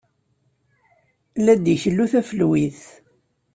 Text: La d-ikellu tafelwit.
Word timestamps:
La 1.37 1.53
d-ikellu 1.63 2.05
tafelwit. 2.11 2.81